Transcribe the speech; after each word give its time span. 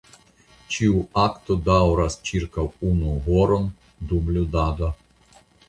Ĉiu 0.75 1.03
akto 1.23 1.57
daŭras 1.67 2.17
ĉirkaŭ 2.31 2.65
unu 2.89 3.13
horon 3.29 3.71
dum 4.13 4.35
ludado. 4.39 4.93